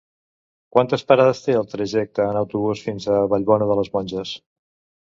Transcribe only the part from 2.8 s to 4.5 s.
fins a Vallbona de les Monges?